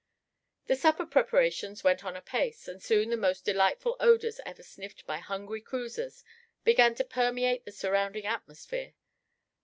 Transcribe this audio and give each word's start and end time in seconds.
The 0.65 0.75
supper 0.75 1.05
preparations 1.05 1.83
went 1.83 2.03
on 2.03 2.15
apace, 2.15 2.67
and 2.67 2.81
soon 2.81 3.11
the 3.11 3.15
most 3.17 3.45
delightful 3.45 3.97
odors 3.99 4.39
ever 4.47 4.63
sniffed 4.63 5.05
by 5.05 5.19
hungry 5.19 5.61
cruisers 5.61 6.23
began 6.63 6.95
to 6.95 7.03
permeate 7.03 7.65
the 7.65 7.71
surrounding 7.71 8.25
atmosphere. 8.25 8.95